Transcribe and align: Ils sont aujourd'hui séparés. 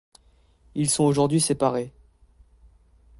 Ils 0.73 0.89
sont 0.89 1.03
aujourd'hui 1.03 1.39
séparés. 1.39 1.93